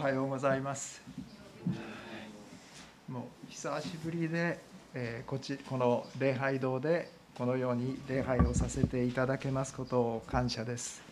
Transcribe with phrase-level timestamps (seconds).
[0.00, 1.02] はようございます。
[3.06, 4.58] もう久しぶりで、
[4.94, 11.02] えー、こちこの礼拝堂でこのように礼拝をさせていただけますことを感謝です。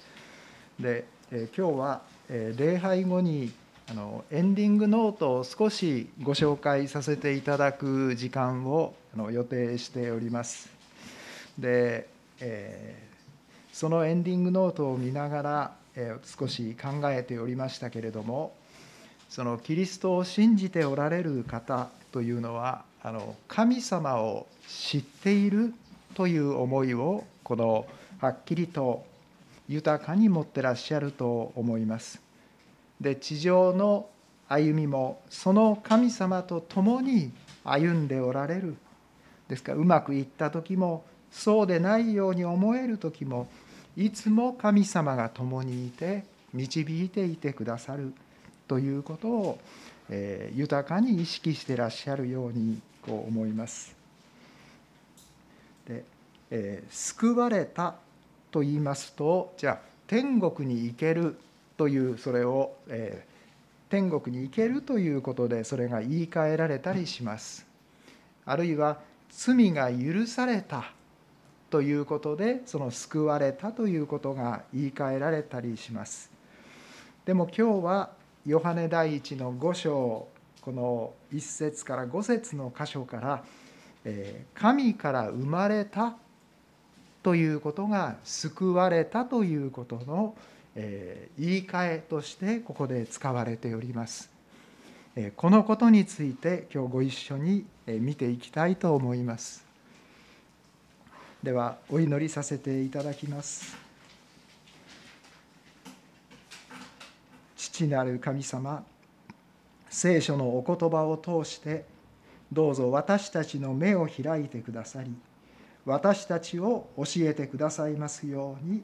[0.81, 3.53] で、えー、今日は、えー、礼拝後に
[3.91, 10.71] あのエンディングノートを少しご紹介させていただく時間をあの予定しております。
[11.59, 12.09] で、
[12.41, 18.57] えー、そのエンディングノートを見ながら、えー、少し考えておりましたけれども
[19.29, 25.75] そのキリストを信じておられる方というのはあの神様を知っている
[26.15, 27.87] という思いをこの
[28.21, 29.05] はっきりと
[29.69, 32.21] 豊かに持ってらっしゃると思います。
[33.01, 34.09] で地上の
[34.49, 37.31] 歩みもその神様と共に
[37.65, 38.77] 歩んでおられる
[39.49, 43.49] ですからうまくいった時もそうでないように思える時も
[43.97, 48.13] いつも神様が共にいて導いていてくださる
[48.69, 49.59] ということを、
[50.11, 53.97] えー、豊かに意識してらっしゃるようにこう思います。
[55.89, 56.05] で、
[56.51, 57.97] えー、救われた
[58.51, 61.37] と言いますとじゃあ天国に行ける
[61.77, 67.67] というそれを、えー、天国に行けるということでそれが言い換えられたりします。
[68.45, 70.93] あるいは罪が許された
[71.71, 76.31] ということでその救われたということが言い換えられたりします。
[77.27, 78.11] でも今日は
[78.49, 80.27] ヨハネ第一の5章
[80.63, 83.45] この1節から5節の箇所から
[84.57, 86.17] 「神から生まれた」
[87.23, 90.35] ということが救われたということの
[90.75, 94.31] 言い換えとしてここで使われております。
[95.37, 99.63] このことについて今日ご一緒に見ていきたいと思います。
[101.43, 103.88] ではお祈りさせていただきます。
[107.59, 108.85] 父なる神様
[109.91, 111.85] 聖書のお言葉を通して
[112.53, 115.13] どうぞ私たちの目を開いてくださり
[115.85, 118.83] 私たちを教えてくださいますように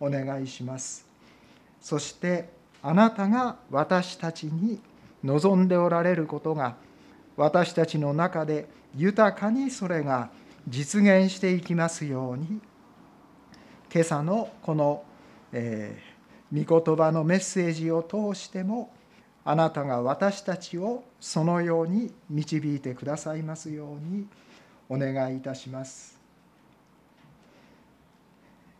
[0.00, 1.06] お願いします。
[1.80, 2.48] そして
[2.82, 4.80] あなたが私たちに
[5.22, 6.76] 望んでおられることが
[7.36, 10.30] 私たちの中で豊かにそれが
[10.68, 12.60] 実現していきますように
[13.92, 15.04] 今朝のこの、
[15.52, 16.15] えー、
[16.52, 18.90] 御言葉のメッセージを通しても
[19.44, 24.26] あなたが私たちをそのように導いてくださいますように
[24.88, 26.18] お願いいたします。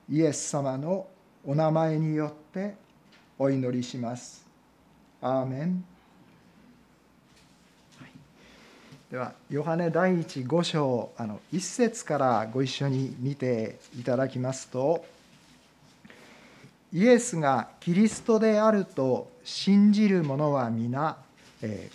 [0.09, 1.07] イエス様の
[1.45, 2.75] お名前によって
[3.39, 4.47] お祈りします。
[5.21, 5.85] アーメン。
[9.11, 15.05] ではヨハネ第一5章あの1節からご一緒に見ていただきますと
[16.97, 21.19] イエスがキリストであると信じる者は皆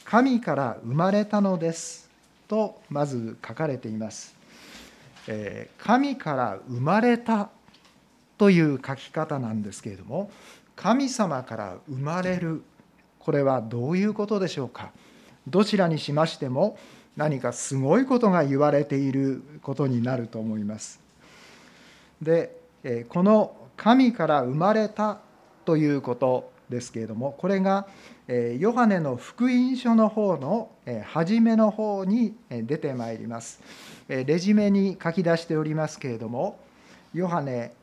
[0.06, 2.08] 神から生まれたのです
[2.48, 4.36] とまず書かれています
[5.80, 7.50] 神から生まれた
[8.38, 10.30] という書き方なんですけれども
[10.76, 12.62] 神様から生まれる
[13.18, 14.92] これはどういうことでしょうか？
[15.48, 16.78] どちらにしましても
[17.18, 21.00] 何かすごいことが言われていることになると思います。
[22.22, 22.56] で
[23.10, 25.18] この神から生まれた
[25.66, 27.88] ということですけれどもこれが
[28.60, 30.70] ヨハネの福音書の方の
[31.06, 33.60] 初めの方に出てまいります。
[34.08, 36.60] レジュメに書き出しておりますけれども
[37.16, 37.74] ヨハネ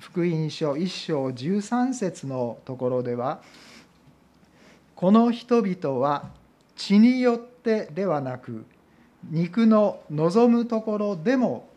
[0.00, 3.40] 福音書1章13節のところでは
[4.96, 6.30] この人々は
[6.74, 8.64] 血によってではなく
[9.30, 11.68] 肉の望むところでも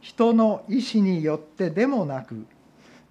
[0.00, 2.46] 人の意志によってでもなく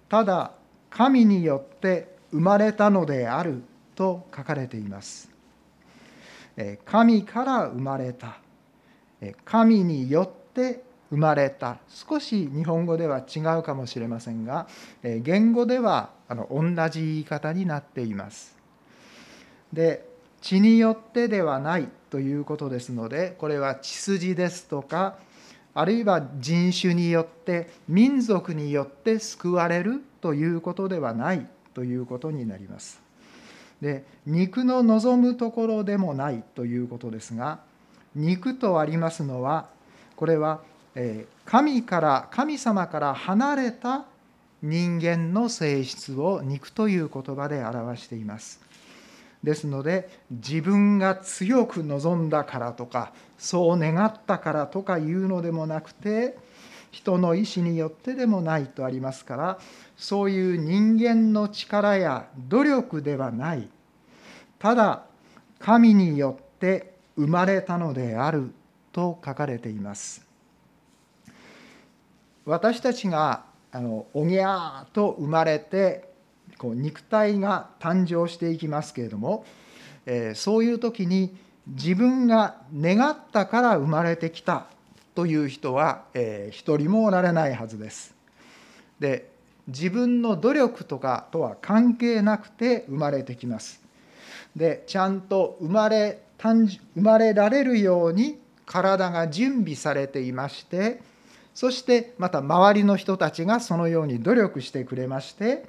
[0.08, 0.52] ただ
[0.90, 3.62] 神によって生まれたのである
[3.94, 5.30] と書かれています。
[6.84, 8.38] 神から生まれた。
[9.44, 11.78] 神によって生まれた。
[11.88, 14.66] 少し日本語では違うかもしれませんが
[15.02, 18.56] 言語では同じ言い方になっています。
[19.72, 20.06] で
[20.40, 25.16] 血によってではないということですのでこれは血筋ですとか
[25.78, 32.98] あるいは人種によって民族によって救われるということではないということになります。
[33.82, 37.60] で肉の望むところでもないということですが
[38.14, 39.68] 肉とありますのは
[40.16, 40.60] これは
[41.44, 44.06] 神から神様から離れた
[44.62, 48.65] 人間の性質を肉という言葉で表しています。
[49.46, 56.36] ですので自分が強く望んだからとかそう願ったからとかいうのでもなくて
[56.90, 59.58] 人の意思によってでもないとありますから
[59.96, 63.68] そういう人間の力や努力ではない。
[64.58, 65.04] ただ
[65.60, 68.50] 神によって生まれたのである
[68.90, 70.26] と書かれています。
[72.44, 76.05] 私たちがあのおぎゃーと生まれて
[76.58, 79.44] こう肉体が誕生していきますけれども、
[80.06, 81.36] えー、そういう時に
[81.66, 84.66] 自分が願ったから生まれてきた
[85.14, 88.14] という人は、えー、一人もおられないはずです。
[89.00, 89.30] で
[89.66, 93.82] 自分の努力とかとは関係なくて生まれてきます。
[94.54, 101.00] でちゃんと生まれ生まれられるように体が準備されていまして
[101.54, 105.64] そしてまた周りの人たちがそのように努力してくれまして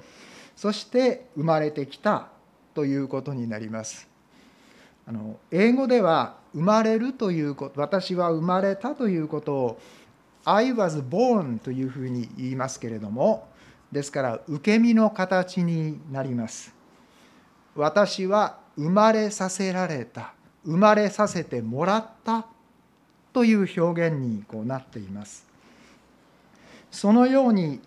[0.58, 2.26] そして生まれてきた
[2.74, 4.08] ということになります。
[5.06, 9.80] あの英語では生まれるということ私は生まれたということを
[10.44, 13.46] I was born というふうに言いますけれども
[13.92, 16.74] ですから受け身の形になります
[17.76, 20.34] 私は生まれさせられた
[20.64, 22.46] 生まれさせてもらった
[23.32, 25.46] という表現にこうなっています
[26.90, 27.80] そのように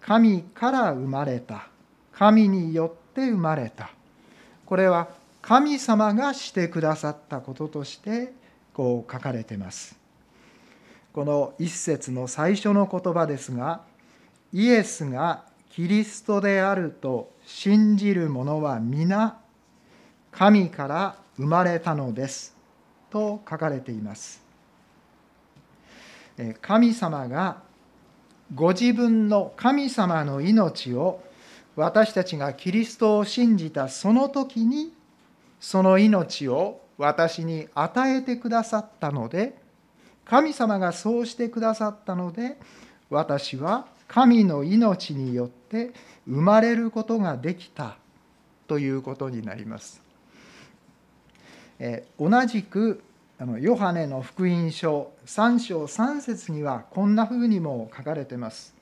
[0.00, 1.68] 神から生まれた。
[2.12, 3.90] 神によって生まれた。
[4.64, 5.08] これは
[5.42, 8.32] 神様がしてくださったこととして
[8.72, 9.98] こう書かれています。
[11.12, 13.82] この一節の最初の言葉ですが
[14.52, 19.38] イエスがキリストであると信じる者は皆
[20.30, 22.56] 神から生まれたのです
[23.10, 24.42] と書かれています。
[26.62, 27.62] 神様が
[28.54, 31.22] ご自分の神様の命を
[31.74, 34.92] 私たちがキリストを信じたその時に
[35.58, 39.56] その命を私に与えてくださったので
[40.24, 42.58] 神様がそうしてくださったので
[43.08, 45.92] 私は神の命によって
[46.26, 47.96] 生まれることができた
[48.68, 50.02] ということになります。
[51.78, 53.02] え同じく
[53.38, 58.74] あのヨハネの福音書3章3節にはこんなふうにも書かれています。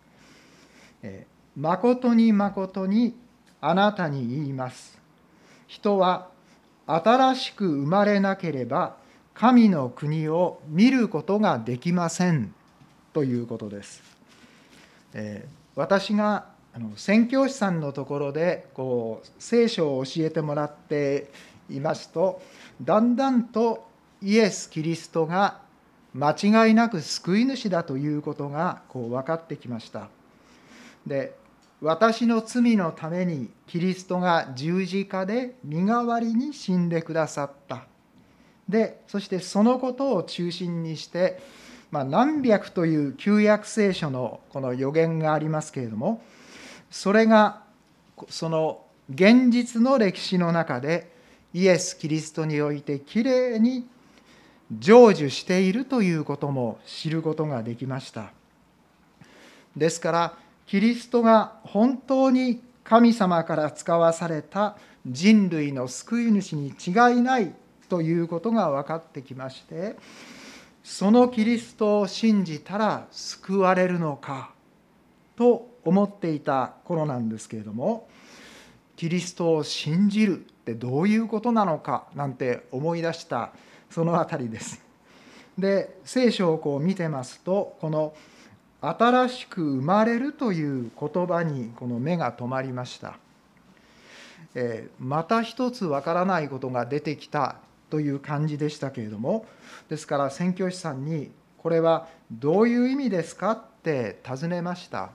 [1.02, 1.26] え
[1.56, 3.16] 誠に誠に
[3.60, 4.98] あなたに言います。
[5.66, 6.28] 人は
[6.86, 8.96] 新しく生まれなければ
[9.34, 12.52] 神の国を見ることができません
[13.12, 14.02] ということです。
[15.14, 21.30] え私があの宣教師さんのところでこう聖書を教えてもらって
[21.68, 22.40] いますと
[22.82, 23.89] だんだんと
[24.22, 25.60] イエス・キリストが
[26.14, 30.08] 間違いなく救い主だということがこう分かってきました。
[31.06, 31.34] で
[31.80, 37.84] 私の罪のためにキリストが十字架で身代わりに死んでくださった。
[38.68, 41.40] でそしてそのことを中心にして、
[41.90, 46.22] まあ、何百という旧約聖書のこの予言がありますけれども
[46.90, 47.62] それが
[48.28, 51.10] その現実の歴史の中で
[51.52, 53.88] イエス・キリストにおいてきれいに
[54.78, 58.32] 成就しているということも知ることができました。
[59.76, 60.34] ですから
[60.66, 64.76] キリストが本当に神様から使わされた
[65.06, 67.54] 人類の救い主に違いない
[67.88, 69.96] ということが分かってきまして
[70.82, 74.52] そのキリストを信じたら救われるのか
[75.36, 78.08] と思っていた頃なんですけれども
[78.96, 83.52] キリストを信じるってどういうことなのかなんて思い出した
[83.90, 84.82] その辺りです。
[85.58, 88.14] で聖書をこう見てますとこの
[88.80, 93.18] 「新しく生まれる」という言葉にこの目が止まりました。
[94.54, 97.56] えー、また一つわからないことが出てきた
[97.88, 99.46] という感じでしたけれども
[99.88, 105.10] ですから宣教師さんに「これはどういう意味ですか?」って尋ねました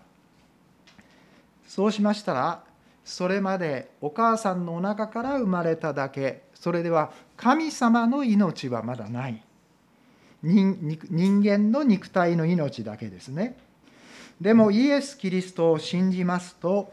[1.68, 2.64] そうしましたら
[3.04, 9.42] それまでお母さんのお腹から生まれただけそれでは神様の命はまだない。
[10.44, 13.58] 人間の肉体の命だけですね。
[14.40, 16.92] でもイエス・キリストを信じますと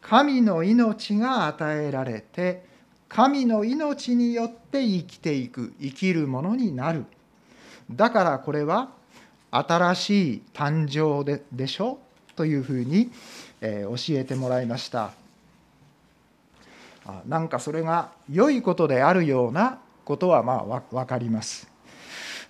[0.00, 2.64] 神の命が与えられて
[3.08, 7.04] 神の命によって生きていく生きるものになる。
[7.90, 8.90] だからこれは
[9.50, 11.98] 新しい誕生ででしょ？
[12.36, 13.10] というふうに、
[13.60, 15.12] え教えてもらいました。
[17.26, 21.68] なんかそれが良いことであるようなことはまあ分かります。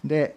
[0.05, 0.37] で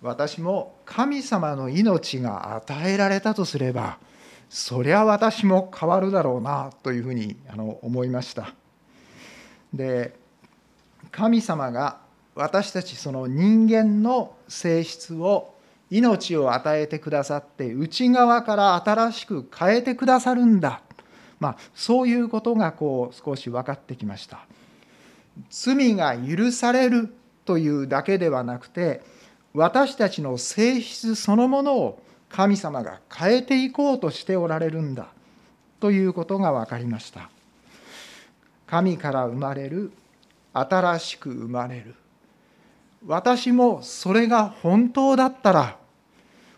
[0.00, 3.98] 私も神様の命が与えられたとすれば
[4.48, 7.36] そりゃ私も変わるだろうなというふうに
[7.82, 8.54] 思いました。
[9.72, 10.14] で
[11.10, 11.98] 神様が
[12.34, 15.54] 私たちその人間の性質を
[15.90, 20.82] 命を与えてくださって内側から新しく変えてくださるんだ、
[21.40, 24.46] まあ、そういうことがこう少し分かってきました。
[25.50, 27.14] 罪が許される
[27.44, 29.00] というだけではなくて
[29.54, 35.08] 私たちの性質そのものを神様が変えていこうとしておられるんだ
[35.80, 37.30] ということが分かりました。
[38.66, 39.92] 神から生まれる
[40.52, 41.94] 新しく生まれる。
[43.06, 45.78] 私もそれが本当だったら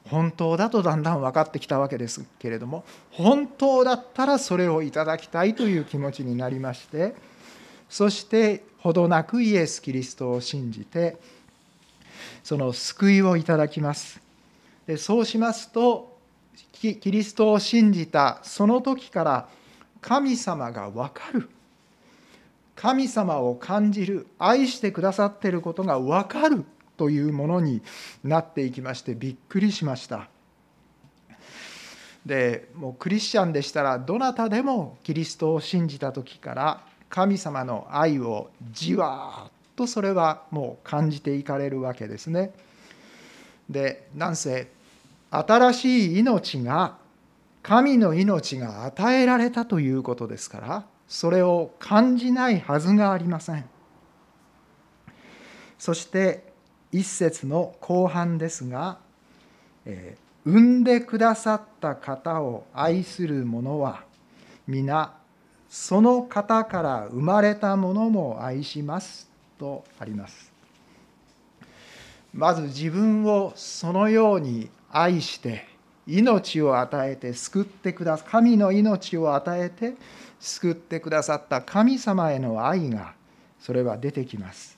[0.08, 7.14] 本当だとだんだん分かってきたわけですけれども本当だったらそれをいただきたいという気持ちになりまして
[7.90, 11.18] そしてほどなくイエス・キリストを信じて
[12.42, 14.20] その救いをいただきます。
[14.86, 16.16] でそうしますと
[16.72, 19.48] キリストを信じたその時から
[20.00, 21.50] 神様が分かる。
[22.76, 26.64] 神様を感じる愛してくださっていることが分かる
[26.96, 27.82] というものに
[28.24, 30.28] なっていきましてびっくりしました。
[32.24, 42.52] でもうクリスチャンでしたらどなたでもキリストを信じた時から神様の愛をじわーっとそれはもう感じていかれるわけですね。
[43.68, 44.70] でなんせ
[45.30, 46.96] 新しい命が
[47.62, 53.64] 神の命が与えられたということですからそれを感じないはずがありません。
[55.78, 56.52] そして
[56.92, 58.98] 一節の後半ですが、
[59.86, 64.04] えー、産んでくださった方を愛する者は
[64.66, 65.19] 皆
[65.70, 70.50] その方から生まれたものも愛しますとあります。
[72.34, 75.66] まず自分をそのように愛して
[76.08, 79.94] 命を与えて救ってくださ神の命を与えて
[80.40, 83.14] 救ってくださった神様への愛が
[83.60, 84.76] それは出てきます。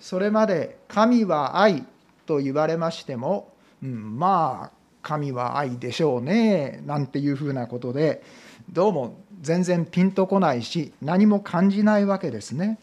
[0.00, 1.84] それまで神は愛
[2.24, 8.24] と言われましても、うん、まあ神は愛でしょうねなんていうふうなことで
[8.68, 12.78] どうも全然ピンとこないし何も感じないわけですね。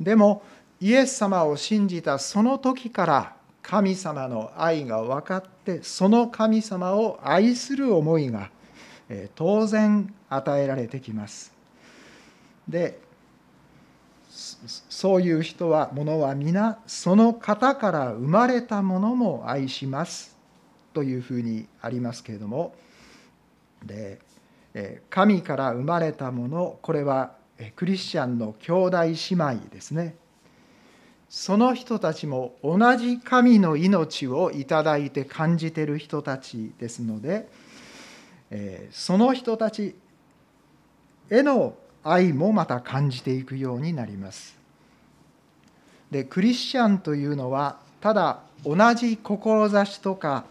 [0.00, 0.42] でも
[0.80, 8.50] イエス様を信じたその時から神様の愛が分かってその神様を愛する思いが
[9.34, 11.52] 当然与えられてきます。
[12.68, 12.98] で
[14.30, 20.36] そういう人はものは皆その方から生まれたものも愛します
[20.92, 22.74] というふうにありますけれども
[23.84, 24.20] で
[25.08, 27.32] 神から生まれたものこれは
[27.76, 30.16] クリスチャンの兄弟姉妹ですね
[31.28, 37.48] その人たちも同じ神の命をいただいて感じている人たちですので
[38.90, 39.96] その人たち
[41.30, 44.56] への愛もまた感じていくようになります。
[46.10, 50.44] でクリスチャンというのはただ同じ志とか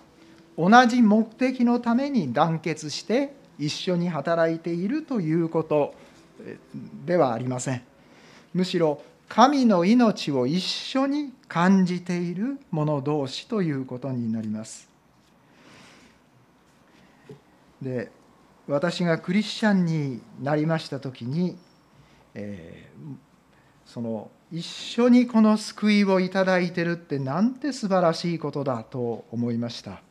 [0.58, 5.94] 同じ目的のために団結して一緒に働いているということ
[7.06, 7.82] ではありません。
[8.54, 14.88] むしろ神の命を一緒に感じている者同士ということになります。
[17.82, 18.12] で
[18.68, 21.56] 私がクリスチャンになりました時に、
[22.34, 23.16] えー、
[23.86, 30.02] その一緒にこの救いをいただいてるってなんて素晴らしいことだと思いました。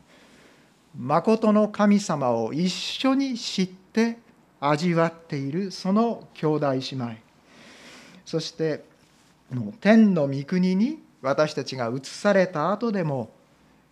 [0.97, 4.19] 誠の神様を一緒に知って
[4.61, 7.13] 味わっているその兄弟姉妹。
[8.25, 8.85] そして
[9.81, 13.31] 天の御国に私たちが移された後でも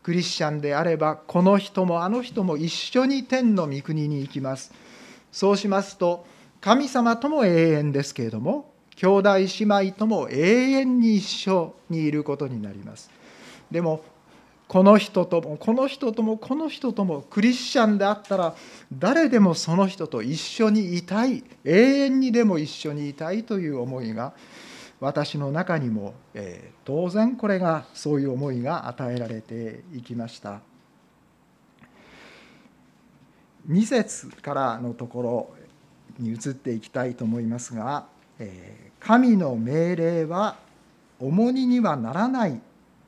[0.03, 4.73] クリスチャンであればこの人もあの人も一緒に天の御国に行きます。
[5.31, 6.27] そうしますと
[6.61, 13.11] 神様とも永遠ですけれども兄弟姉妹とも永遠に一緒にいることになります。
[13.71, 14.05] でも
[14.73, 18.55] この人ともこの人ともこの人ともクリスチャンであったら
[18.91, 24.33] 誰でもその人と一緒にいたい永遠にでも一緒にいたいという思いが
[24.99, 30.63] 私の中にも、えー、当然これがそういう思いが与えられていきました。
[33.69, 35.51] 2節からのところ
[36.19, 38.07] に移っていきたいと思いますが
[38.41, 40.57] 「えー、神の命令は
[41.21, 42.59] 重荷にはならない」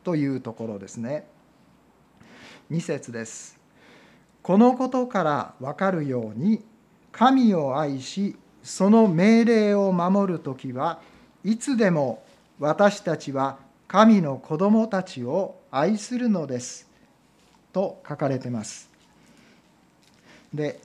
[0.04, 1.32] というところですね。
[2.70, 3.58] 2節です
[4.42, 6.62] このことから分かるように
[7.12, 11.00] 神を愛しその命令を守る時は
[11.44, 12.24] いつでも
[12.58, 16.88] 私たちは神の子供たちを愛するのです
[17.72, 18.90] と書かれてます。
[20.52, 20.80] で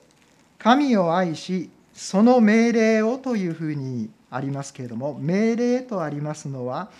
[0.58, 6.90] 神を愛しその命令をというふうにありますけれども命令とありますのは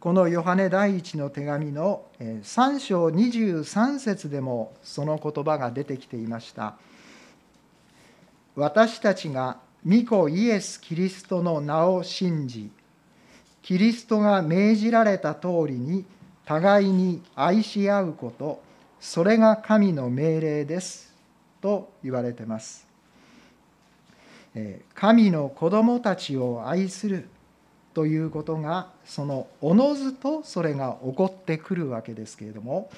[0.00, 6.76] このヨハネ第一の手紙の3章23節でもその言葉が出てきていました。
[8.56, 12.70] 私たちが御子イエス・キリストの名を信じ
[13.62, 16.04] キリストが命じられた通りに
[16.46, 18.62] 互いに愛し合うこと
[18.98, 21.12] それが神の命令です
[21.60, 22.86] と言われてます
[24.94, 27.28] 神の子供たちを愛する
[27.96, 32.90] ということがそのおのずとそれが起こってくるわけですけれども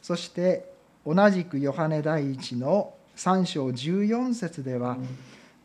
[0.00, 0.72] そして
[1.06, 4.96] 同じくヨハネ第一の3章14節では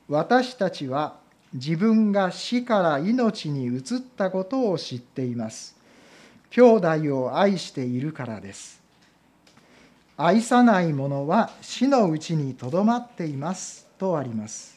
[0.10, 1.16] 私たちは
[1.54, 3.82] 自分が死から命に移っ
[4.18, 5.78] たことを知っています。
[6.50, 8.82] 兄弟を愛しているからです。
[10.18, 14.77] 愛さない者は死のうちにとどまっていますとあります。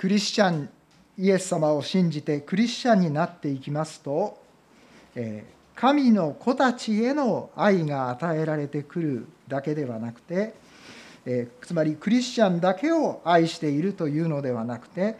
[0.00, 0.70] クリスチャン
[1.18, 4.42] イエス様を信じてクリスチャンになっていきますと
[5.14, 10.54] え神の子たちへの愛が与えられてくるだけではなくて
[11.26, 15.18] えつまりクリスチャンだけを愛しているというのではなくて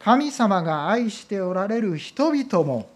[0.00, 2.90] 神様が愛しておられる人々も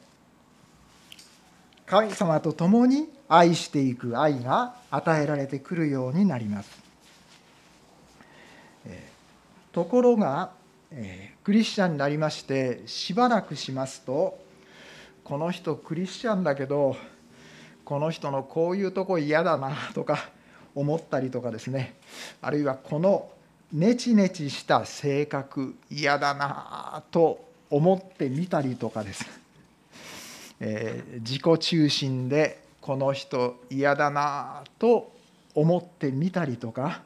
[1.86, 6.90] 神様と共に愛していく愛が与えられてくるようになります。
[9.70, 10.58] ところが
[10.92, 14.38] え、クリスチャンになりましてしばらくしますと
[15.22, 16.96] この人クリスチャンだけど
[17.84, 20.30] この人のこういうとこ嫌だなとか
[20.74, 21.94] 思ったりとかですね。
[22.40, 23.30] あるいはこの
[23.72, 29.24] ネチネチした性格嫌だなと思ってみたりとかです、
[30.58, 35.12] えー、自己中心でこの人嫌だなと
[35.54, 37.02] 思ってみたりとか、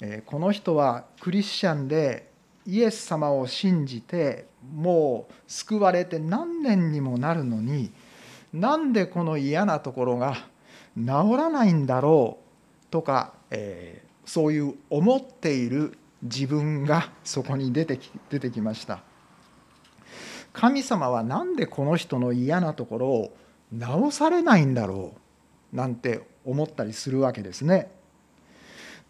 [0.00, 2.29] えー、この人はクリスチャンで
[2.70, 7.90] イエス様を信じてもう救われて何年にもなるのに
[8.52, 10.36] なんでこの嫌なところが
[10.96, 19.02] 治らないんだろうとか、えー、そういう思っている自分がそこに出てき出てきました。
[20.52, 23.36] 神様は何でこの人の嫌なところを
[23.72, 25.14] 直されないんだろ
[25.72, 27.90] うなんて思ったりするわけですね。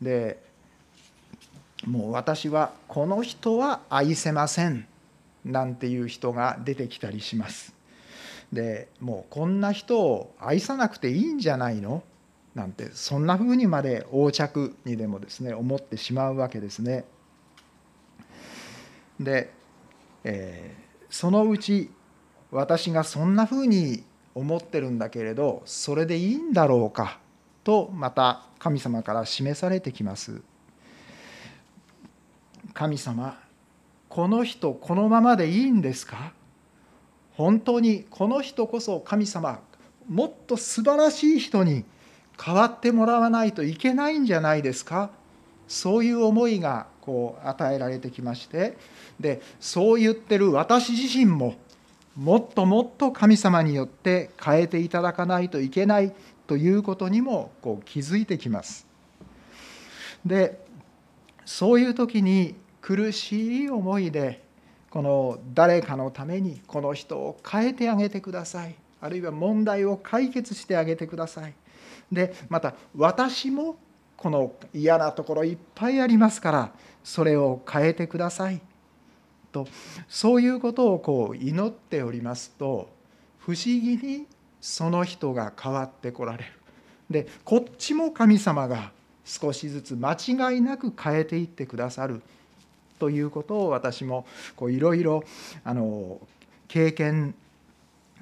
[0.00, 0.49] で
[1.86, 4.86] もう私はこの人は愛せません
[5.44, 7.74] なんていう人が出てきたりします。
[8.52, 12.02] でもうこんな人を愛さなくていいんじゃないの？
[12.54, 17.04] なんてそんなふうにまで横着にでもですね思ってしまうわけですね。
[19.20, 19.52] で、
[20.24, 21.90] えー、そのうち
[22.50, 24.02] 私がそんなふうに
[24.34, 27.20] 思ってるんだけれどそれでいいんだろうか？
[27.62, 30.42] とまた神様から示されてきます。
[32.72, 33.38] 神様
[34.08, 36.32] この人このままでいいんですか？
[37.32, 39.60] 本当にこの人こそ神様
[40.08, 41.84] もっと素晴らしい人に
[42.42, 45.10] 変わってもらわないといけないんじゃないですか？
[45.68, 48.76] そういう思いがこう与えられてきまして。
[49.20, 51.54] でそう言ってる私自身も
[52.16, 56.12] もっともっと神様によって変えていただかないといけない
[56.46, 58.86] ということにもこう気づいてきます。
[60.26, 60.58] で
[61.46, 64.42] そういう時に苦しい思いで
[64.90, 68.74] この誰かのためにこの人を変えてあげてください。
[69.00, 71.54] あるいは問題を解決してあげてください。
[72.10, 73.76] でまた私も
[74.16, 78.60] この嫌なところいっぱいありますからそれを変えてください。
[79.52, 79.66] と
[80.08, 82.90] そういうことをこう祈っておりますと
[83.38, 84.26] 不思議に
[84.60, 86.44] その人が変わってこられる。
[87.08, 88.92] でこっちも神様が
[89.24, 92.22] 少しずつ間違いなく変えていってくださる。
[93.00, 94.24] ということを私も
[94.68, 95.24] いろいろ
[96.68, 97.34] 経験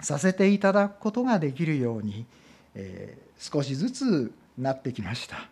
[0.01, 2.25] させていただくことができるように、
[2.75, 5.49] えー、少しずつなってきました。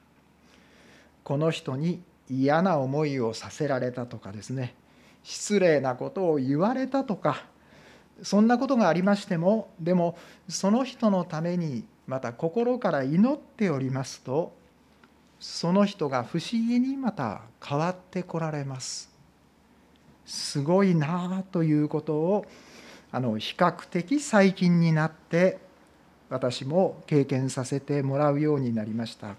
[1.24, 4.74] この人に嫌な思いをさせられたとかですね
[5.24, 7.42] 失礼なことを言われたとか
[8.22, 10.16] そんなことがありましてもでも
[10.48, 14.52] その人のためにまた心から祈っておりますと
[15.40, 19.15] その人が不思議にまた変わってこられます
[20.26, 22.46] すごいなあということを
[23.12, 25.58] あの比較的最近になって
[26.28, 29.36] 私も経験させてもらうようになりました。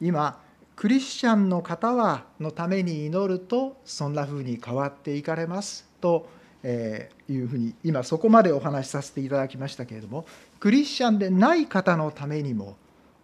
[0.00, 0.38] 今
[0.76, 6.26] クリスチャンの方はのために祈るとそんなふうに変わっていかれますと
[6.64, 10.24] いうふうに今そこまでお話しさせていただきましたけれども
[10.58, 12.76] クリスチャンでない方のためにも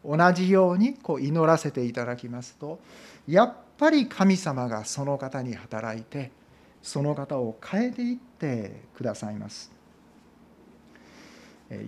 [0.07, 2.79] 同じようにこう祈らせていただきますと
[3.27, 6.31] やっぱり神様がその方に働いて
[6.83, 9.73] その方を変えていってくださいます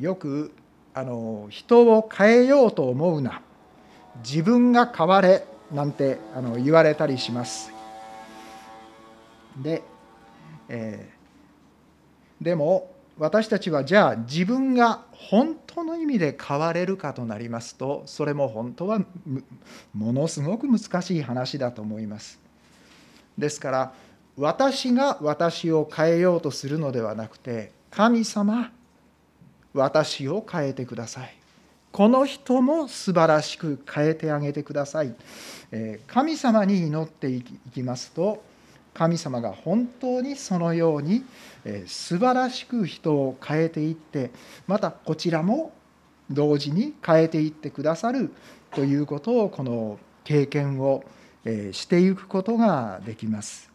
[0.01, 0.53] よく
[0.95, 3.43] あの人を変えようと思うな
[4.25, 7.71] 自分が変われなんてあの言われたりします。
[9.63, 9.83] で、
[10.69, 19.01] えー、でも私たちはじゃあ自分が本当の意味で変われるかとなりますとそれも本当は
[19.93, 22.39] ものすごく難しい話だと思います。
[23.37, 23.93] ですから
[24.37, 28.71] 私が私を変えようとするのではなくて神様
[29.75, 31.35] 私を変えてください
[31.91, 35.15] この人も素晴らしく変えてあげてください
[36.07, 38.43] 神様に祈っていきますと
[38.99, 41.25] 神様が本当にそのように
[41.87, 44.33] 素晴らしく人を変えていって
[44.67, 45.73] またこちらも
[46.29, 48.33] 同時に変えていってくださる
[48.75, 51.05] ということをこの経験を
[51.71, 53.71] していくことができます。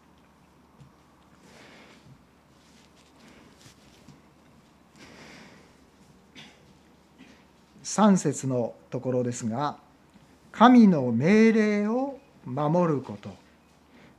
[7.85, 9.77] 3節のところですが
[10.51, 13.42] 神の命令を守ること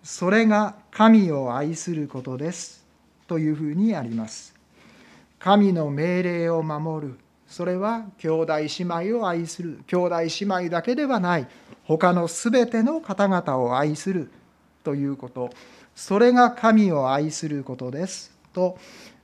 [0.04, 2.84] それが神を愛することです
[3.26, 4.54] というふうにあります。
[5.38, 7.18] 神の命令を守る。
[7.48, 9.80] それは兄弟姉妹を愛する。
[9.86, 11.48] 兄弟姉妹だけではない。
[11.84, 14.30] 他のすべての方々を愛する
[14.82, 15.48] ということ。
[15.96, 18.76] それが神を愛することですと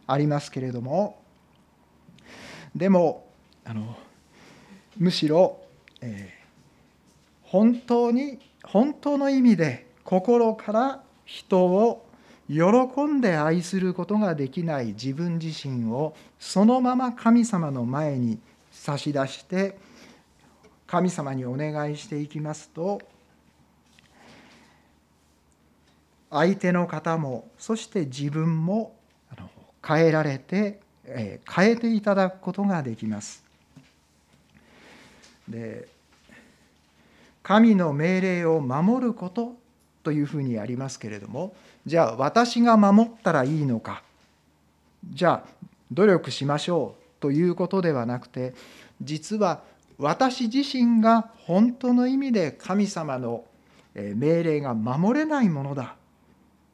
[0.07, 1.21] ありますけれども。
[2.75, 3.27] でも
[3.67, 3.99] あの
[4.97, 5.61] むしろ、
[6.01, 12.05] えー、本当に本当の意味で心から人を
[12.49, 12.65] 喜
[13.05, 18.41] んで愛することができない自分自身をそのまま神様の前に
[18.73, 19.79] 差し出して
[20.89, 23.01] 神様にお願いしていきますと
[26.29, 28.97] 相手の方もそして自分も
[29.87, 33.45] 変えられて変えていただくことができます。
[35.49, 35.87] で
[37.45, 39.60] 神の命令を守ること
[40.03, 41.55] というふうにありますけれども
[41.87, 44.03] じゃあ私が守ったらいいのか
[45.13, 48.55] じゃあ努力しましょうということではなくて
[49.03, 49.61] 実は
[49.99, 53.45] 私自身が本当の意味で神様の
[53.95, 55.97] 命令が守れないものだ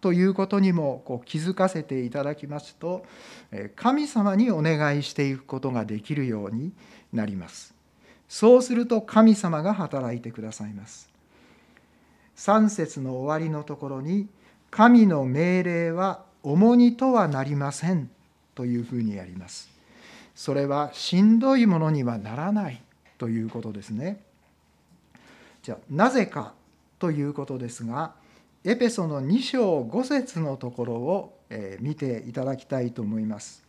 [0.00, 3.04] ということにもこう気づかせていただきますと
[3.74, 6.72] 神様にお願いしていくことができるように
[7.12, 7.74] なります。
[8.28, 11.08] そうすると神様が働いてくださいます。
[12.36, 14.28] 3節の終わりのところに
[14.70, 18.10] 「神の命令は重荷とはなりません」
[18.54, 19.68] というふうにあります。
[20.34, 22.82] それはしんどいものにはならない
[23.16, 24.20] ということですね。
[25.62, 26.52] じゃあなぜか
[26.98, 28.14] ということですが
[28.64, 31.38] エペソの2章5節のところを
[31.80, 33.62] 見ていただきたいと思います。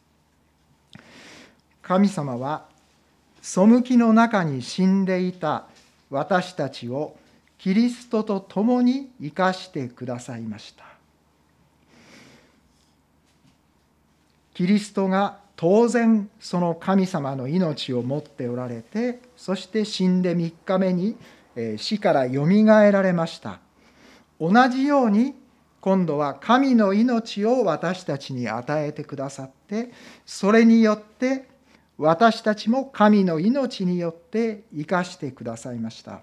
[1.81, 2.65] 神様は
[3.41, 5.67] 背きの中に死んでいた
[6.09, 7.15] 私たちを
[7.57, 10.85] キリストと共に生かしてくださいました。
[14.53, 21.15] キリストが当然その神様の命を持っておられてそして死んで3日目に
[21.77, 23.59] 死からよみがえられました
[24.39, 25.35] 同じように
[25.79, 29.91] 今度は神の命を私たちに与えてくださって
[30.25, 31.47] それによって
[31.97, 36.21] 私たちも神の命によって生かしてくださいました。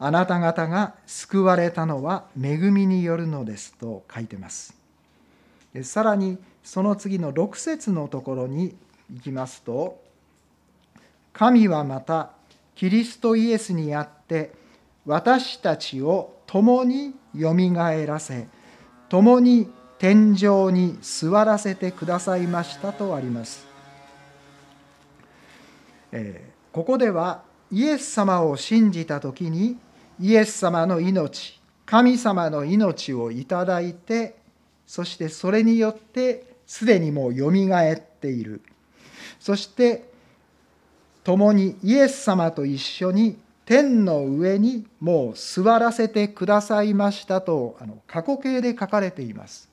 [0.00, 4.74] あなた方が救われたのは恵みによるのですと書いてます。
[5.82, 8.76] さらにその次の6節のところに
[9.12, 10.02] 行きますと
[11.32, 12.30] 神はまた
[12.74, 14.52] キリストイエスにあって
[15.06, 18.48] 私たちを共によみがえらせ
[19.08, 23.66] 共に天井に座らせてくださいましたとあります。
[26.12, 29.76] えー、ここではイエス様を信じた時に
[30.20, 34.36] イエス様の命神様の命をいただいて
[34.86, 38.62] そしてそれによってすでにもうよみがえっている
[39.40, 40.08] そして
[41.24, 49.68] 共にイエス様と一緒に天の上にもう座らせてくださいましたとあの過去形で書かれています。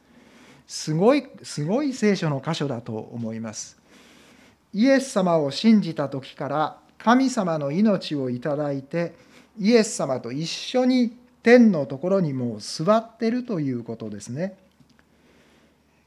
[0.67, 3.77] すごいすごい聖書の箇所だと思います
[4.73, 9.13] イエス様を信じた時から神様の命をいただいて
[9.59, 14.57] イエス様と一緒に天のところにもう座ってるということですね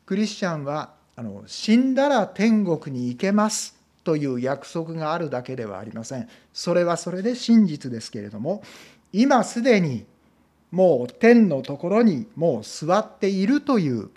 [0.07, 8.63] クリスチャンはあの死んだら天国に行けますという約束があるだけではありませんそれはそれで真実ですけれども
[9.13, 10.05] 今すでに
[10.71, 14.11] もう天のところにもう座っているという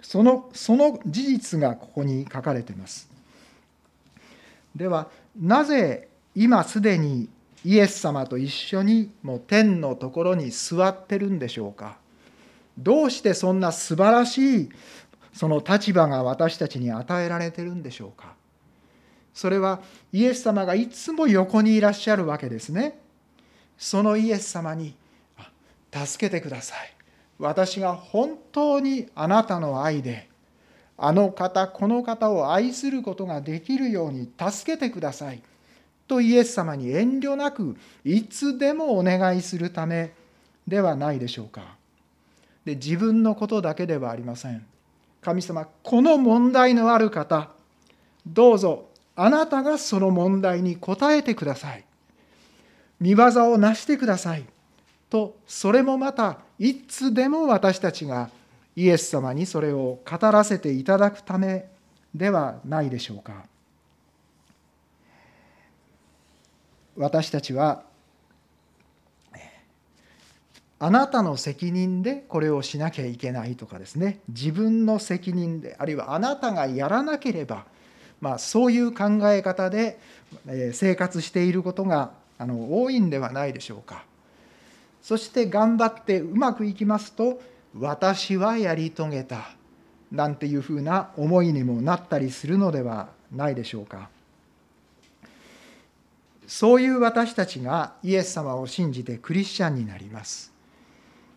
[0.00, 3.08] そのその事実がここに書かれています。
[4.76, 5.08] では
[5.40, 7.28] なぜ今すでに
[7.64, 11.96] イエス様と一緒にもう天のところに座ってるんでしょうか？
[12.76, 14.68] どうしてそんな素晴らしい
[15.32, 18.34] その立場が私たちに与えられてるんでしょうか？
[19.32, 19.80] それは
[20.12, 23.00] イエス様がいつも横にいらっしゃるわけですね。
[23.78, 24.94] そのイエス様に
[25.92, 26.94] 助けてください。
[27.38, 30.28] 私が本当にあなたの愛で
[30.96, 35.42] あの方この方を愛することができるように助けてください。
[36.06, 40.12] とイエス様に遠慮なくいつでもお願いするため
[40.66, 41.76] ではないでしょうか。
[42.64, 44.64] で自分のことだけではありません。
[45.20, 47.48] 神様この問題のある方
[48.26, 51.84] どうぞあなたがその問題に答えてください。
[53.00, 54.44] 見業をなしてください。
[55.10, 58.30] とそれもまたいつでも私たちが
[58.76, 61.68] イエス様にそれを語らせていただくため
[62.14, 63.44] ではないでしょうか。
[66.96, 67.82] 私たちは
[70.84, 74.20] あなたの責任でこれをしなきゃいけないとかですね。
[74.28, 77.64] 自分の責任であるいはあなたがやらなければ、
[78.20, 79.98] まあ、そういう考え方で
[80.72, 84.04] 生活していることがあの多いんではないでしょうか。
[85.00, 87.40] そして頑張ってうまくいきますと
[87.78, 89.50] 私はやり遂げた
[90.10, 94.10] なんていうふうな思いにもなったりするのではないでしょうか。
[96.46, 100.52] そういう私たちがイエス様を信じてクリスチャンになります。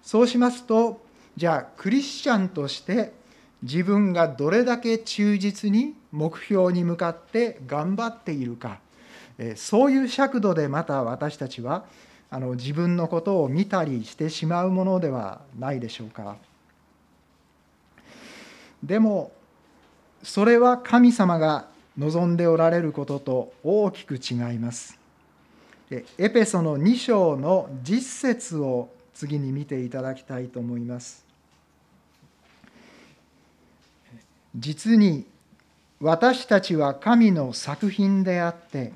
[0.04, 1.02] そうしますと
[1.36, 3.14] じゃあクリスチャンとして
[3.62, 8.80] 自分がどれだけ忠実に目標に向かって頑張っているか。
[9.56, 11.86] そういう尺度でまた私たちは
[12.30, 16.38] あの自分のことを見たりしてしまうものではないでしょうか。
[18.84, 19.32] でも
[20.24, 21.68] それは神様が
[21.98, 24.98] 望んでおられることと大きく違います
[25.90, 31.26] エペソの2章の実節を次に見ていただきたいと思います。
[34.56, 35.26] 実に
[36.02, 38.92] 私たちは神の作品であって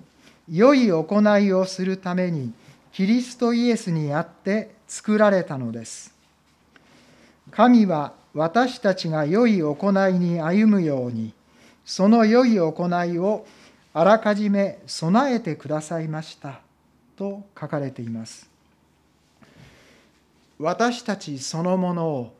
[0.52, 2.54] 良い行いをするために
[2.92, 6.14] キリストイエスにあって作られたのです。
[7.52, 11.34] 神は私たちが良い行いに歩むように
[11.86, 13.46] その良い行いを
[13.94, 16.62] あらかじめ備えてくださいました
[17.18, 18.50] と書かれています。
[20.60, 22.34] 私たちそのものを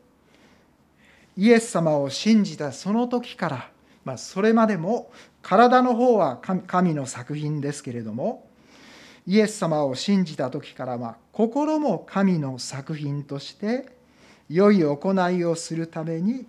[1.36, 3.68] イエス様を信じたその時から、
[4.04, 5.10] まあ、それまでも
[5.42, 8.46] 体の方は神の作品ですけれども
[9.26, 13.88] イエス様を信じた時からは心も神の作品として
[14.48, 16.46] 良い行いをするために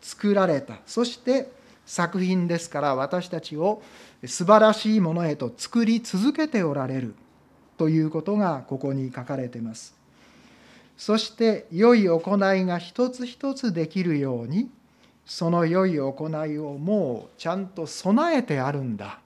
[0.00, 1.50] 作られたそして
[1.86, 3.82] 作品ですから私たちを
[4.26, 7.14] 素晴らしいものへと作り続けておられる
[7.78, 9.94] ということがここに書かれています。
[10.96, 14.70] そして良い行いが一つ一つできるように
[15.26, 19.20] その良い行いをもうちゃんと備えてあるんだ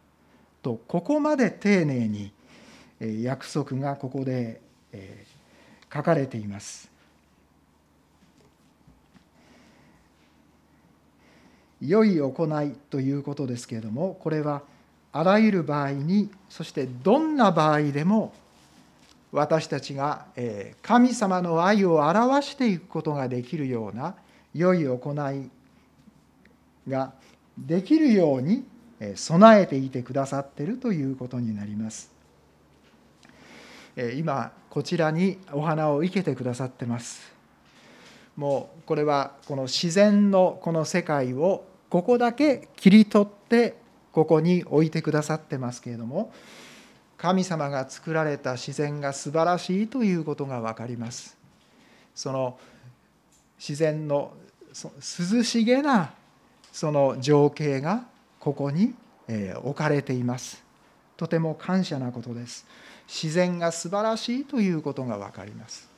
[0.63, 2.33] とここまで丁寧に
[3.23, 4.61] 約束がここで
[5.93, 6.90] 書かれています。
[11.81, 14.63] 良い行いということですけれどもこれは
[15.13, 18.33] あらゆる場合にそしてどんな場合でも
[19.33, 20.27] 私たちが
[20.83, 24.15] 神様の愛を表していくことができるような
[24.55, 25.51] 良い行い
[26.91, 27.13] が
[27.57, 28.65] できるように
[29.15, 32.11] 備えていてくださっているということになります。
[34.17, 37.33] 今こちらにお花を生けてくださってます。
[38.37, 43.75] もうこれはこの自然のこの世界をここだけ切り取って
[44.13, 46.33] ここに置いてくださってますけれども
[47.19, 51.37] 神様が作られた自然が素晴らしいということが分かります。
[52.15, 52.59] その
[53.59, 54.33] 自然の
[54.73, 56.15] 涼しげな
[56.73, 58.07] その情景が
[58.39, 58.95] ここに
[59.63, 60.63] 置かれています。
[61.19, 62.65] とても感謝なことです。
[63.07, 65.91] 自然が素晴らしいということが分かります。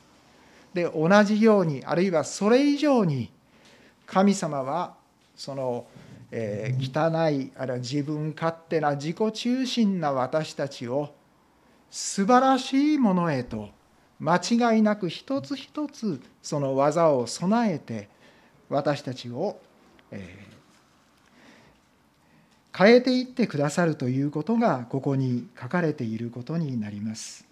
[0.74, 3.30] で同じようにあるいはそれ以上に
[4.06, 4.94] 神様は
[5.36, 5.86] その
[6.34, 11.14] えー、汚いあるいは自分勝手な自己中心な私たちを
[11.90, 13.68] 素晴らしいものへと
[14.18, 18.08] 間違いなく一つ一つその技を備えて
[18.70, 19.60] 私たちを、
[20.10, 27.46] えー、変えていってくださるということがここに書かれていることになります。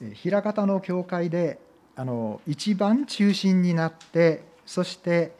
[0.00, 1.58] 枚方の教会で
[1.96, 5.32] あの一番中心になってそして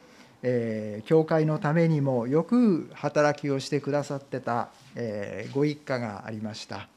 [0.47, 6.87] えー、教会のためにもよく働きをしてくださってた、えー、ご一家がありました、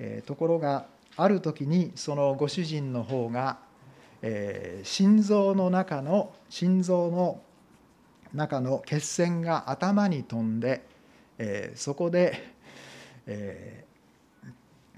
[0.00, 3.58] えー、ところがある時にそのご主人の方が、
[4.20, 7.40] え、心臓の中の心臓の
[8.34, 10.82] 中の血栓が頭に飛んで、
[11.38, 12.52] え、そこで、
[13.26, 13.84] え、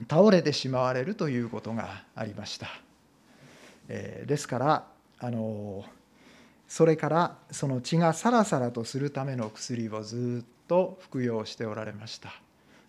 [0.09, 2.69] 倒れてしまわれるということがありました、
[3.89, 4.87] え、ですから
[5.19, 5.85] あの
[6.69, 12.33] それからその血がサラサラとするための薬をずっと服用しておられました。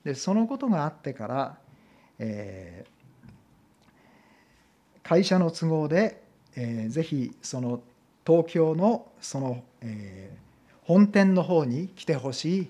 [0.03, 1.57] でそのことがあってから、
[2.19, 6.23] えー、会社の都合で、
[6.55, 7.81] えー、ぜひその
[8.25, 12.67] 東京のその、えー、本店の方に来てほしい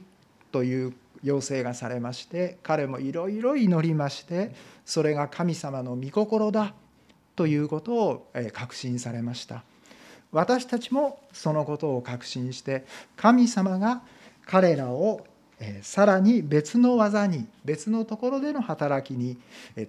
[0.51, 4.53] という要請がされまして彼もいろいろ祈りまして
[4.85, 6.73] それが神様の御心だ
[7.35, 9.63] ということを確信されました
[10.31, 14.01] 私たちもそのことを確信して神様が
[14.45, 15.25] 彼らを
[15.81, 19.37] さらに別の技に別のところでの働きに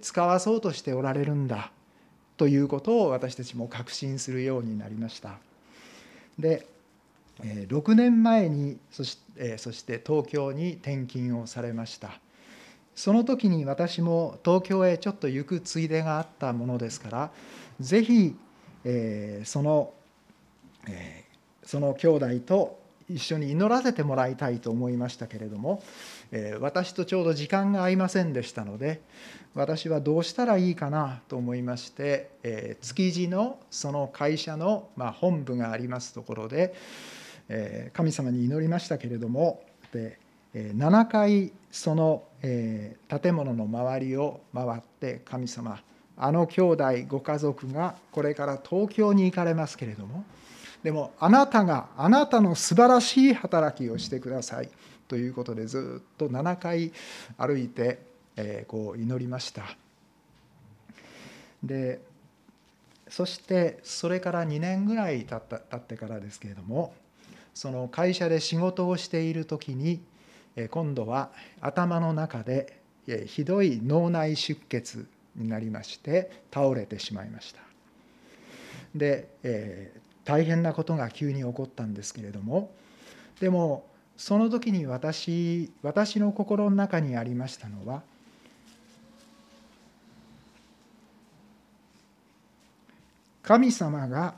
[0.01, 1.71] 使わそうとしておられるんだ
[2.37, 5.39] ということを私たちも確信するようになりました。
[6.37, 6.67] で
[7.41, 9.17] 6年前にそし
[9.57, 12.19] そして東京に転勤をされました
[12.95, 17.31] その時に私も東京へちょっと行くついでがあったものですから
[17.79, 18.35] ぜひ
[19.43, 19.93] その
[21.63, 22.79] その兄弟と
[23.09, 25.83] 一緒に祈らせてもらいたいと思いましたけれども
[26.59, 29.01] 私とちょうど時間が合いませんでしたので
[29.53, 36.73] 私はどうしたらいいかなと思いまして築地のその会社の本部がありますところで
[37.93, 40.19] 神様に祈りましたけれどもで
[40.55, 45.81] 7回その建物の周りを回って神様
[46.17, 50.23] あの兄弟ご家族がこれから東京に行かれますけれども
[50.81, 54.69] でもあなたがあなたの素晴らしい働きをしてください
[55.07, 56.91] ということでずっと7回
[57.37, 57.99] 歩いて、
[58.67, 59.63] こう祈りました。
[61.63, 62.01] で
[63.07, 66.93] そしてそれから2年ぐらい経った経ってからですけれども
[67.53, 70.01] その会社で仕事をしている時に
[70.69, 72.79] 今度は頭の中で
[73.27, 77.61] ひどい脳内出血になりまして倒れてしまいました。
[78.95, 79.91] で、え
[80.25, 82.71] 大変なことが急に起こったんですけれども
[83.39, 83.85] でも
[84.17, 88.01] その時に私私の心の中にありましたのは
[93.43, 94.33] 神様が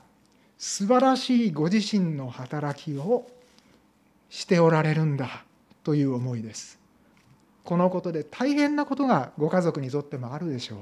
[0.58, 3.26] 素晴らしいご自身の働きを
[4.28, 5.47] しておられるんだ。
[5.88, 6.78] という思いです。
[7.64, 10.78] このことで大変なことがご家族にとってもあるでしょう。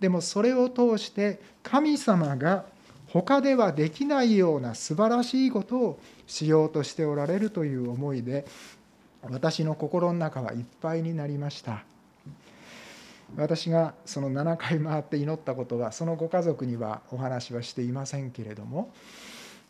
[0.00, 2.64] でもそれを通して神様が
[3.06, 8.44] 他ではできないような素晴らしいことをしようとしておられるという思いで
[9.30, 11.84] 私の心の中はいっぱいになりました
[13.36, 18.90] 私がその7回回って祈ったことはそのご家族にはお話はしていませんけれども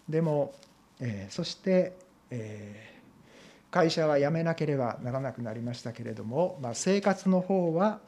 [0.09, 0.55] でも、
[0.99, 1.93] えー、そして、
[2.31, 2.92] えー、
[3.73, 7.99] 会社は辞めなければならなくなりましたけれども、まあ、生活の方は、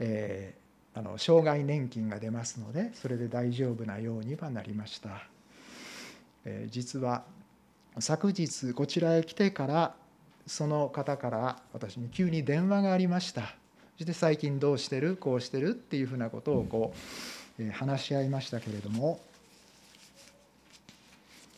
[0.00, 0.66] えー
[0.98, 5.28] あの障害年金が出ますのでそれで大丈夫なようにはなりました、
[6.46, 7.22] え実は
[7.98, 9.94] 昨日こちらへ来てから
[10.46, 13.42] その方から私に急に電話がありました。
[13.98, 15.16] そして最近どうしてる？
[15.16, 16.94] こうしてるっていうふうなことをこ
[17.58, 19.20] う、え話し合いましたけれども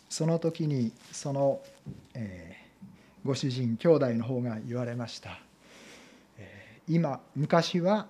[0.08, 1.60] その時にその、
[2.14, 2.56] え
[3.24, 5.38] ご主人兄弟の方が言われました、
[6.88, 8.06] 今昔は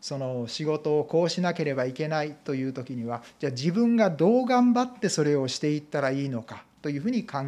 [0.00, 7.38] その仕事をこうしなければいけないという時にはじゃあ自分がどう頑張ってそれをしていったらいいのかというふうに考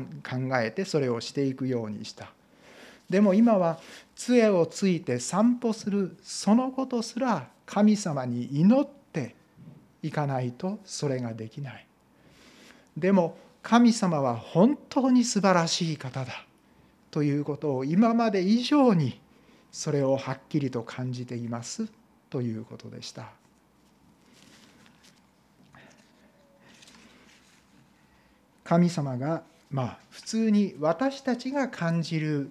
[0.61, 2.31] えてそれをしていくようにした。
[3.11, 3.79] でも今は
[4.15, 9.35] 杖をついて散歩するそのことすら神様に祈って
[10.03, 11.87] いかないとそれができない。
[12.97, 16.45] でも神様は本当に素晴らしい方だ。
[17.15, 19.21] ということを今まで以上に
[19.71, 21.87] それをはっきりと感じています
[22.29, 23.29] ということでした。
[28.65, 32.51] 神様がまあ普通に私たちが感じる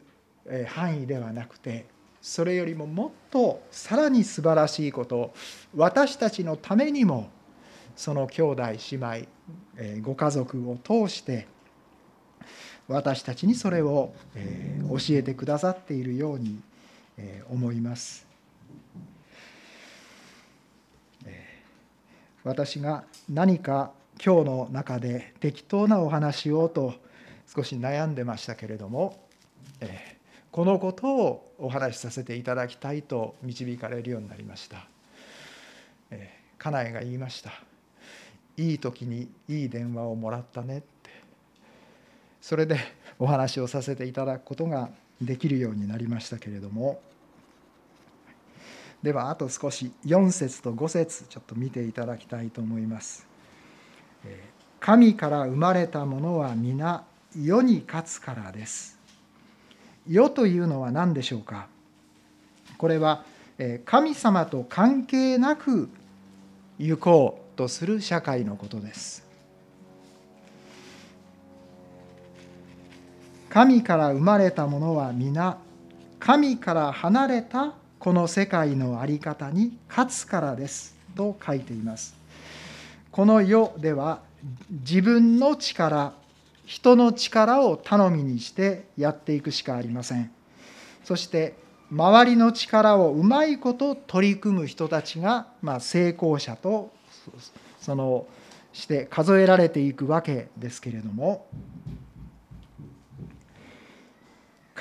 [0.68, 1.86] 範囲ではなくて
[2.22, 5.34] それよりももっとさらに素晴らしいこと
[5.76, 7.30] 私たちのためにも
[7.98, 9.28] その兄弟姉
[9.98, 11.48] 妹ご家族を通して
[12.94, 16.60] 私たちにそれを教えてくださっているように
[17.50, 18.26] 思います。
[22.44, 26.94] 私が何か今日の中で適当なお話をと
[27.48, 29.28] 少し悩んでましたけれども、
[29.80, 30.18] え
[30.52, 34.88] このことをお話しさせていただきたいと導かれるようになりました。
[36.12, 36.30] え
[36.60, 37.52] 家内が言いました
[38.58, 40.84] 「いい時にいい電話をもらったね」
[42.44, 42.78] それで
[43.20, 44.90] お話をさせていただくことが
[45.22, 47.00] できるようになりましたけれども
[49.02, 53.28] ではあと少し4節と5節ちょっと見ていただきたいと思います。
[54.80, 57.04] 神から生まれたものは皆
[57.38, 58.98] 世に勝つからです。
[60.08, 61.68] 世というのは何でしょうか？
[62.78, 63.26] これは
[63.84, 65.90] 神様と関係なく
[66.80, 69.33] 行こうとする社会のことです。
[73.54, 75.60] 神から生まれたものは皆
[76.20, 82.16] 神から離れたこの世界の在り方に勝つからですと書いています。
[83.12, 84.22] この世では
[84.72, 86.14] 自分の力
[86.66, 90.32] 人の力を頼みにしてやっていくしかありません
[91.04, 91.54] そして
[91.92, 96.92] 周りの力をうまいこと取り組む人たちが、ま、成功者と
[97.80, 98.26] その
[98.72, 101.46] して数えられていくわけですけれども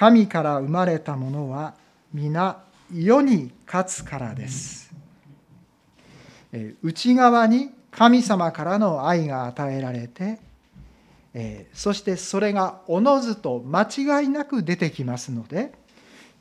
[0.03, 1.75] 神から生まれたものは
[2.13, 2.59] 皆
[2.93, 4.93] 世に勝つからです。
[6.83, 10.41] 内側に神様からの愛が与えられて、
[11.73, 15.73] そしてそれがおのずと間違いなく出てきますので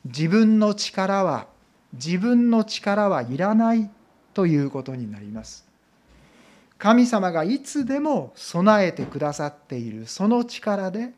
[0.06, 1.46] 自分の力は
[1.92, 3.88] 自分の力はいらない
[4.34, 5.64] ということになります。
[6.78, 11.12] 神様がいつでも備えてくださっているその力で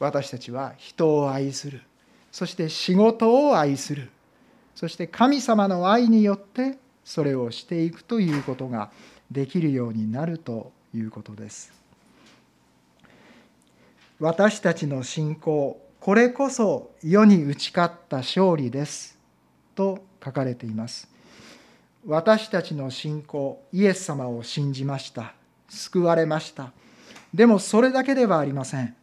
[0.00, 1.82] 私たちは人を愛する。
[2.32, 4.10] そして仕事を愛する。
[4.74, 8.90] そして神様の愛によってそれをしていくということが
[9.30, 11.72] できるようになるということです。
[14.18, 19.18] 私たちの信仰これこそ世に打ち勝った勝利です。
[19.74, 21.08] と書かれています。
[22.06, 25.34] 私たちの信仰イエス様を信じました。
[25.68, 26.72] 救われました。
[27.34, 28.96] でもそれだけではありません。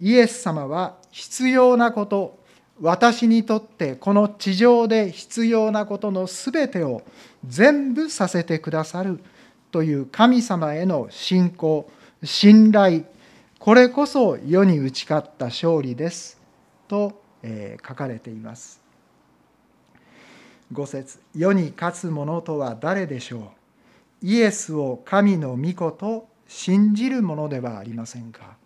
[0.00, 2.38] イエス様は必要なこと
[2.80, 7.02] 私にとってこの地上で必要なことのすべてを
[7.46, 9.20] 全部させてくださる
[9.72, 11.90] という神様への信仰
[12.22, 13.04] 信頼
[13.58, 16.38] これこそ世に打ち勝った勝利です
[16.86, 17.20] と、
[17.86, 18.80] 書かれています。
[20.72, 23.52] 五節世に勝つ者とは誰でしょ
[24.22, 24.26] う？
[24.26, 28.56] イエスを神の御子と信じるものではありませんか？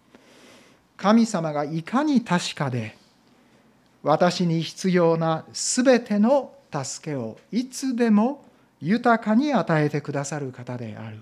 [1.01, 2.95] 神様がいかに確かで
[4.03, 8.45] 私に必要なすべての助けをいつでも
[8.83, 11.21] 豊かに与えてくださる方である。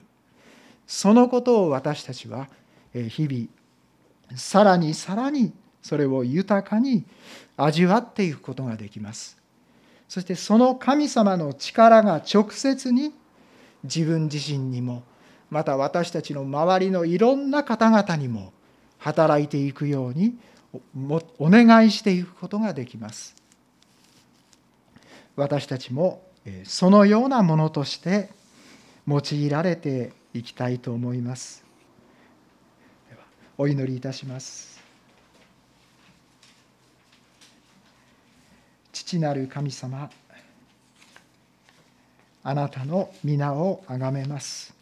[0.87, 2.49] そのことを私たちは
[2.93, 7.05] 日々さらにさらにそれを豊かに
[7.57, 9.39] 味わっていくことができます。
[10.09, 13.13] そしてその神様の力が直接に
[13.85, 15.05] 自分自身にも
[15.51, 18.53] また私たちの周りのいろんな方々にも
[18.99, 20.39] 働いていくように
[21.39, 23.35] お願いしていくことができます。
[25.37, 26.23] 私たちも
[26.65, 28.31] そのようなものとして
[29.07, 31.65] 用いられていきたいと思います。
[33.57, 34.79] お祈りいたします。
[38.93, 40.11] 父なる神様
[42.43, 44.75] あなたの皆をあがめます。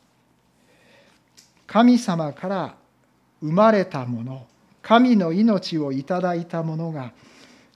[1.67, 2.77] 神様から
[3.47, 4.47] 生まれたもの
[4.83, 7.13] 神の命をいただいたものが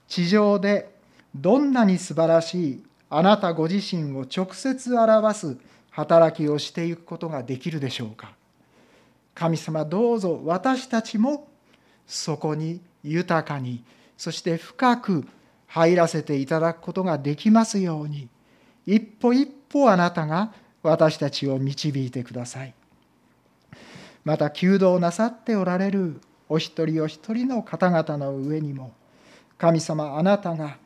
[0.08, 0.90] 地上で
[1.34, 5.56] どんなに素晴らしいあなたご自身を直接表す
[5.90, 8.32] 働きをしていくことができるでしょうか。
[9.34, 11.48] 神様どうぞ私たちも
[12.06, 13.84] そこに豊かに
[14.16, 15.26] そして深く
[15.66, 18.28] 入らせていただくことができますように
[18.86, 20.52] 一歩一歩あなたが
[20.82, 22.74] 私たちを導いてください。
[24.24, 28.92] また求道なさっておられるお一人お一人の方々の上にも
[29.56, 30.78] 神様あなたが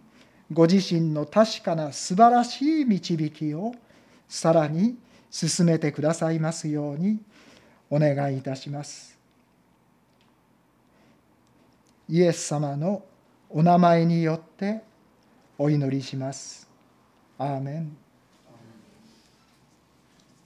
[0.53, 3.74] ご自身の確かな素晴らしい導きを
[4.28, 4.97] さらに
[5.30, 7.18] 進めてくださいますように
[7.91, 9.18] お願いいたします。
[12.09, 13.03] イエス様の
[13.49, 14.82] お名前によって
[15.57, 16.68] お祈りします。
[17.39, 17.97] アーメン